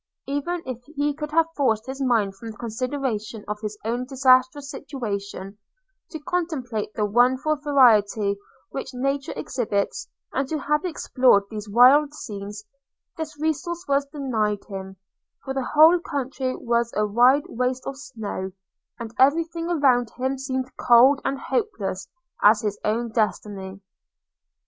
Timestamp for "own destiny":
22.83-23.79